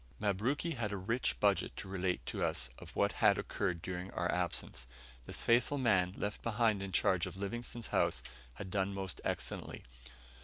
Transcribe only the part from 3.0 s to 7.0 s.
had occurred during our absence. This faithful man, left behind in